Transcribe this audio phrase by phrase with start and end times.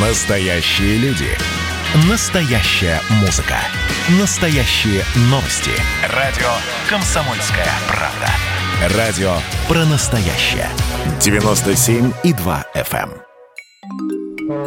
[0.00, 1.26] Настоящие люди.
[2.08, 3.56] Настоящая музыка.
[4.20, 5.72] Настоящие новости.
[6.14, 6.46] Радио
[6.88, 8.28] «Комсомольская правда».
[8.96, 9.32] Радио
[9.66, 10.68] про настоящее.
[11.18, 13.10] 97,2 FM.
[14.40, 14.58] эм.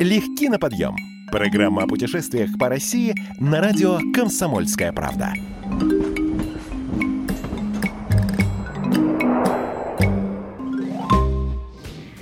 [0.00, 0.96] Легки на подъем.
[1.30, 5.34] Программа о путешествиях по России на радио «Комсомольская правда».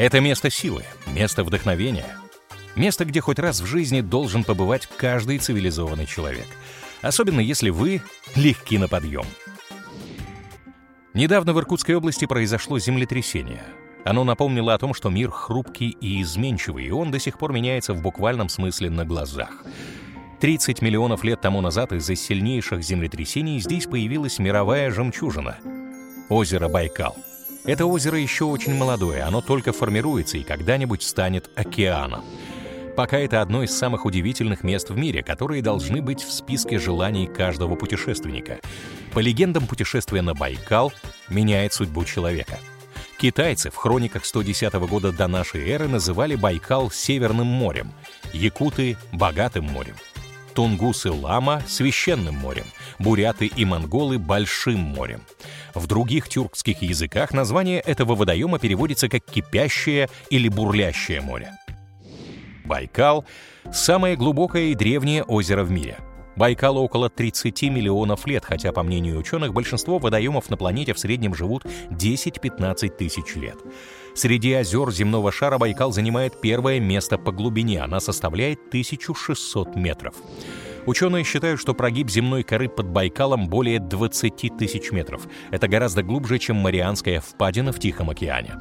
[0.03, 0.83] Это место силы,
[1.15, 2.17] место вдохновения.
[2.75, 6.49] Место, где хоть раз в жизни должен побывать каждый цивилизованный человек.
[7.03, 8.03] Особенно если вы
[8.35, 9.25] легки на подъем.
[11.15, 13.63] Недавно в Иркутской области произошло землетрясение.
[14.05, 17.95] Оно напомнило о том, что мир хрупкий и изменчивый, и он до сих пор меняется
[17.95, 19.63] в буквальном смысле на глазах.
[20.41, 25.59] 30 миллионов лет тому назад из-за сильнейших землетрясений здесь появилась мировая жемчужина—
[26.29, 27.17] озеро Байкал—
[27.65, 32.25] это озеро еще очень молодое, оно только формируется и когда-нибудь станет океаном.
[32.97, 37.27] Пока это одно из самых удивительных мест в мире, которые должны быть в списке желаний
[37.27, 38.61] каждого путешественника.
[39.15, 40.93] По легендам, путешествие на Байкал
[41.29, 42.59] меняет судьбу человека.
[43.17, 47.93] Китайцы в хрониках 110 года до нашей эры называли Байкал Северным морем,
[48.33, 49.95] якуты— Богатым морем.
[50.55, 52.65] Тунгусы Лама— Священным морем,
[52.99, 55.23] буряты и монголы— Большим морем.
[55.75, 61.53] В других тюркских языках название этого водоема переводится как «кипящее» или «бурлящее море».
[62.65, 63.25] Байкал—
[63.73, 65.99] самое глубокое и древнее озеро в мире.
[66.37, 71.35] Байкалу около 30 миллионов лет, хотя, по мнению ученых, большинство водоемов на планете в среднем
[71.35, 73.57] живут 10-15 тысяч лет.
[74.15, 80.15] Среди озер земного шара Байкал занимает первое место по глубине, она составляет 1600 метров.
[80.87, 85.29] Ученые считают, что прогиб земной коры под Байкалом более 20 тысяч метров.
[85.51, 88.57] Это гораздо глубже, чем Марианская впадина в Тихом океане.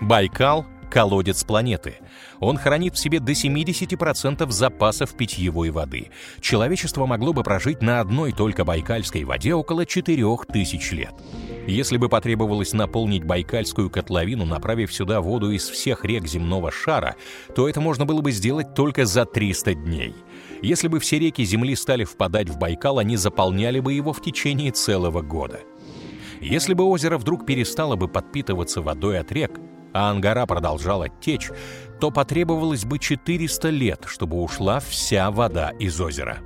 [0.00, 1.96] Байкал— колодец планеты.
[2.38, 6.10] Он хранит в себе до 70% запасов питьевой воды.
[6.40, 11.14] Человечество могло бы прожить на одной только байкальской воде около 4000 лет.
[11.66, 17.16] Если бы потребовалось наполнить Байкальскую котловину, направив сюда воду из всех рек земного шара,
[17.56, 20.14] то это можно было бы сделать только за 300 дней.
[20.62, 24.70] Если бы все реки Земли стали впадать в Байкал, они заполняли бы его в течение
[24.70, 25.60] целого года.
[26.40, 29.58] Если бы озеро вдруг перестало бы подпитываться водой от рек,
[29.92, 31.50] а Ангара продолжала течь,
[32.00, 36.38] то потребовалось бы 400 лет, чтобы ушла вся вода из озера.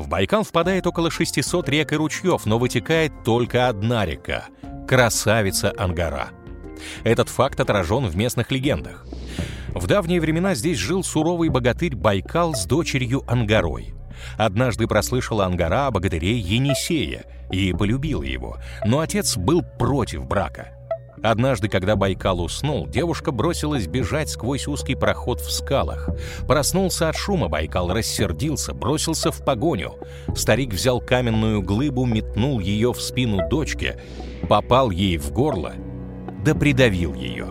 [0.00, 4.46] В Байкал впадает около 600 рек и ручьев, но вытекает только одна река—
[4.88, 6.30] красавица Ангара.
[7.04, 9.04] Этот факт отражен в местных легендах.
[9.74, 13.92] В давние времена здесь жил суровый богатырь Байкал с дочерью Ангарой.
[14.38, 18.56] Однажды прослышала Ангара о богатыре Енисея и полюбила его,
[18.86, 20.79] но отец был против брака.
[21.22, 26.08] Однажды, когда Байкал уснул, девушка бросилась бежать сквозь узкий проход в скалах.
[26.46, 29.94] Проснулся от шума, Байкал рассердился, бросился в погоню.
[30.34, 33.96] Старик взял каменную глыбу, метнул ее в спину дочки,
[34.48, 35.74] попал ей в горло,
[36.42, 37.48] да придавил ее.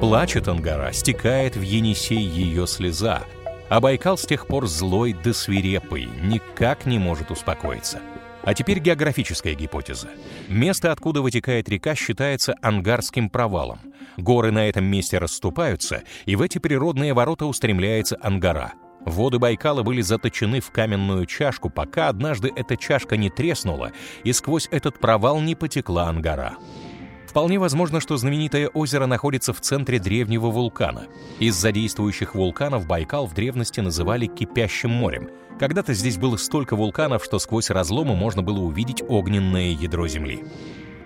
[0.00, 3.22] Плачет Ангара, стекает в Енисей ее слеза,
[3.70, 8.00] а Байкал с тех пор злой да свирепый, никак не может успокоиться.
[8.44, 10.08] А теперь географическая гипотеза.
[10.48, 13.78] Место, откуда вытекает река, считается Ангарским провалом.
[14.16, 18.72] Горы на этом месте расступаются, и в эти природные ворота устремляется Ангара.
[19.04, 23.92] Воды Байкала были заточены в каменную чашку, пока однажды эта чашка не треснула,
[24.22, 26.56] и сквозь этот провал не потекла Ангара.
[27.32, 31.06] Вполне возможно, что знаменитое озеро находится в центре древнего вулкана.
[31.38, 35.30] Из-за действующих вулканов Байкал в древности называли «кипящим морем».
[35.58, 40.44] Когда-то здесь было столько вулканов, что сквозь разломы можно было увидеть огненное ядро Земли.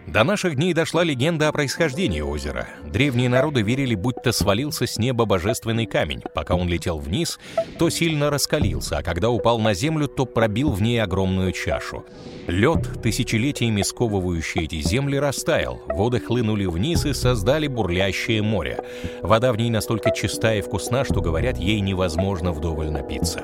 [0.07, 2.69] До наших дней дошла легенда о происхождении озера.
[2.85, 6.23] Древние народы верили, будто свалился с неба божественный камень.
[6.33, 7.41] Пока он летел вниз,
[7.79, 12.07] то сильно раскалился, а когда упал на землю, то пробил в ней огромную чашу.
[12.47, 15.83] Лед, тысячелетиями сковывающий эти земли, растаял.
[15.89, 18.85] Воды хлынули вниз и создали бурлящее море.
[19.23, 23.43] Вода в ней настолько чистая и вкусна, что, говорят, ей невозможно вдоволь напиться.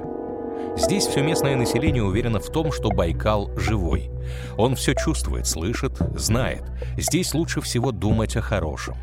[0.76, 4.10] Здесь все местное население уверено в том, что Байкал живой.
[4.56, 6.62] Он все чувствует, слышит, знает.
[6.96, 8.96] Здесь лучше всего думать о хорошем.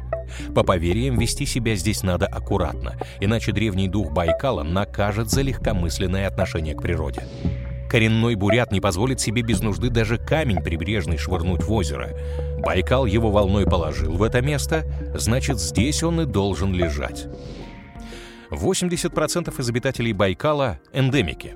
[0.56, 6.76] По поверьям, вести себя здесь надо аккуратно, иначе древний дух Байкала накажет за легкомысленное отношение
[6.76, 7.24] к природе.
[7.90, 12.16] Коренной бурят не позволит себе без нужды даже камень прибрежный швырнуть в озеро.
[12.60, 14.86] Байкал его волной положил в это место,
[15.16, 17.26] значит, здесь он и должен лежать.
[18.52, 21.56] 80% из обитателей Байкала— эндемики.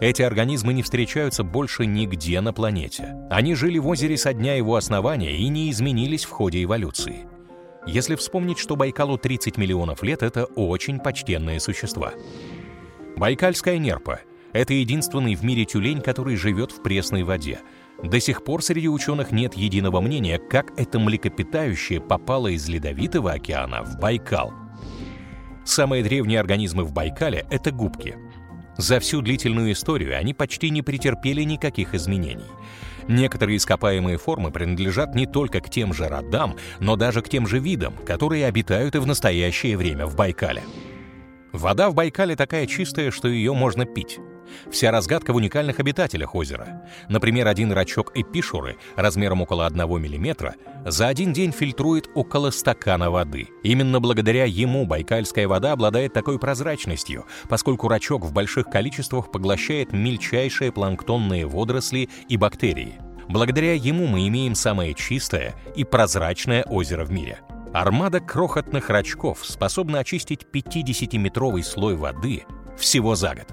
[0.00, 3.16] Эти организмы не встречаются больше нигде на планете.
[3.30, 7.26] Они жили в озере со дня его основания и не изменились в ходе эволюции.
[7.86, 12.12] Если вспомнить, что Байкалу 30 миллионов лет, это очень почтенные существа.
[13.16, 14.20] Байкальская нерпа—
[14.52, 17.60] это единственный в мире тюлень, который живет в пресной воде.
[18.02, 23.82] До сих пор среди ученых нет единого мнения, как это млекопитающее попало из Ледовитого океана
[23.82, 24.65] в Байкал.
[25.66, 28.16] Самые древние организмы в Байкале— это губки.
[28.78, 32.44] За всю длительную историю они почти не претерпели никаких изменений.
[33.08, 37.58] Некоторые ископаемые формы принадлежат не только к тем же родам, но даже к тем же
[37.58, 40.62] видам, которые обитают и в настоящее время в Байкале.
[41.52, 44.18] Вода в Байкале такая чистая, что ее можно пить.
[44.70, 46.82] Вся разгадка в уникальных обитателях озера.
[47.08, 50.54] Например, один рачок эпишуры размером около 1 мм
[50.84, 53.48] за один день фильтрует около стакана воды.
[53.62, 60.72] Именно благодаря ему байкальская вода обладает такой прозрачностью, поскольку рачок в больших количествах поглощает мельчайшие
[60.72, 63.00] планктонные водоросли и бактерии.
[63.28, 67.40] Благодаря ему мы имеем самое чистое и прозрачное озеро в мире.
[67.72, 72.44] Армада крохотных рачков способна очистить 50-метровый слой воды
[72.78, 73.48] всего за год.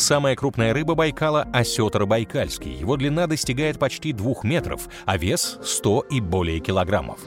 [0.00, 2.72] Самая крупная рыба Байкала– осетр байкальский.
[2.72, 7.20] Его длина достигает почти 2 метров, а вес– 100 и более килограммов.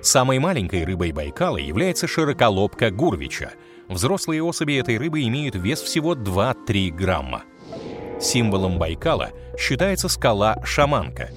[0.00, 3.52] Самой маленькой рыбой Байкала является широколобка гурвича.
[3.88, 7.44] Взрослые особи этой рыбы имеют вес всего 2-3 грамма.
[8.18, 11.28] Символом Байкала считается скала Шаманка.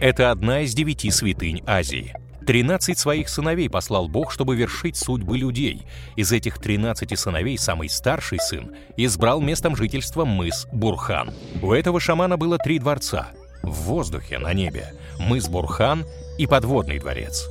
[0.00, 2.12] Это одна из девяти святынь Азии–
[2.46, 5.86] 13 своих сыновей послал Бог, чтобы вершить судьбы людей.
[6.16, 11.32] Из этих 13 сыновей самый старший сын избрал местом жительства мыс Бурхан.
[11.62, 13.28] У этого шамана было три дворца.
[13.62, 16.04] В воздухе, на небе, мыс Бурхан
[16.38, 17.48] и подводный дворец.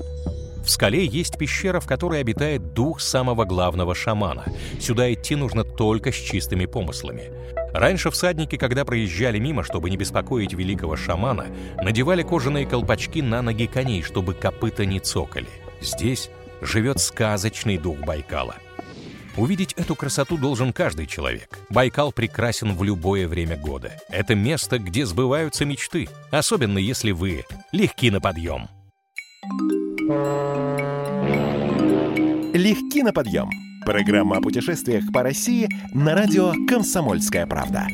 [0.64, 4.46] В скале есть пещера, в которой обитает дух самого главного шамана.
[4.80, 7.32] Сюда идти нужно только с чистыми помыслами.
[7.74, 11.48] Раньше всадники, когда проезжали мимо, чтобы не беспокоить великого шамана,
[11.82, 15.50] надевали кожаные колпачки на ноги коней, чтобы копыта не цокали.
[15.82, 16.30] Здесь
[16.62, 18.56] живет сказочный дух Байкала.
[19.36, 21.58] Увидеть эту красоту должен каждый человек.
[21.70, 23.92] Байкал прекрасен в любое время года.
[24.08, 28.70] Это место, где сбываются мечты, особенно если вы легки на подъем.
[32.54, 33.50] Легки на подъем.
[33.86, 37.88] Программа о путешествиях по России на радио «Комсомольская правда».